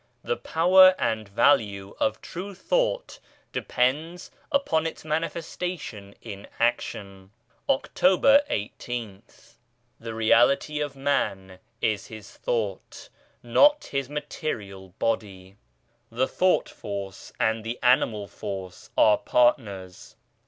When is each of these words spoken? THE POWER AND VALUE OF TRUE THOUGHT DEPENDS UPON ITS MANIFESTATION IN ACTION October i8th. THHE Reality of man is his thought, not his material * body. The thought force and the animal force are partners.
THE 0.23 0.35
POWER 0.35 0.95
AND 0.97 1.29
VALUE 1.29 1.93
OF 1.99 2.21
TRUE 2.21 2.55
THOUGHT 2.55 3.19
DEPENDS 3.51 4.31
UPON 4.51 4.87
ITS 4.87 5.05
MANIFESTATION 5.05 6.15
IN 6.23 6.47
ACTION 6.59 7.29
October 7.69 8.41
i8th. 8.49 9.57
THHE 9.99 10.13
Reality 10.15 10.79
of 10.79 10.95
man 10.95 11.59
is 11.81 12.07
his 12.07 12.31
thought, 12.35 13.09
not 13.43 13.83
his 13.83 14.09
material 14.09 14.89
* 14.89 14.97
body. 14.97 15.55
The 16.09 16.27
thought 16.27 16.67
force 16.67 17.31
and 17.39 17.63
the 17.63 17.77
animal 17.83 18.27
force 18.27 18.89
are 18.97 19.19
partners. 19.19 20.15